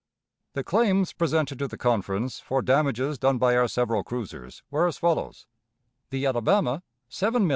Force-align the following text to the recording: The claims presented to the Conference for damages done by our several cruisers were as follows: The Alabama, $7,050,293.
The 0.53 0.63
claims 0.63 1.13
presented 1.13 1.59
to 1.59 1.67
the 1.67 1.77
Conference 1.77 2.39
for 2.39 2.63
damages 2.63 3.19
done 3.19 3.37
by 3.37 3.55
our 3.55 3.67
several 3.67 4.03
cruisers 4.03 4.63
were 4.71 4.87
as 4.87 4.97
follows: 4.97 5.45
The 6.09 6.25
Alabama, 6.25 6.81
$7,050,293. 7.11 7.49